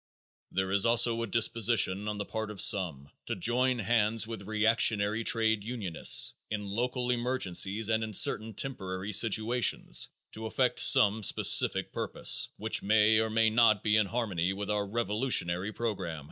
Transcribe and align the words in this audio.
There 0.51 0.71
is 0.71 0.83
also 0.83 1.21
a 1.21 1.27
disposition 1.27 2.07
on 2.07 2.17
the 2.17 2.25
part 2.25 2.49
of 2.49 2.59
some 2.59 3.11
to 3.27 3.35
join 3.35 3.77
hands 3.77 4.25
with 4.25 4.41
reactionary 4.41 5.23
trade 5.23 5.63
unionists 5.63 6.33
in 6.49 6.65
local 6.65 7.11
emergencies 7.11 7.87
and 7.87 8.03
in 8.03 8.15
certain 8.15 8.55
temporary 8.55 9.13
situations 9.13 10.09
to 10.31 10.47
effect 10.47 10.79
some 10.79 11.21
specific 11.21 11.93
purpose, 11.93 12.49
which 12.57 12.81
may 12.81 13.19
or 13.19 13.29
may 13.29 13.51
not 13.51 13.83
be 13.83 13.95
in 13.95 14.07
harmony 14.07 14.53
with 14.53 14.71
our 14.71 14.87
revolutionary 14.87 15.71
program. 15.71 16.19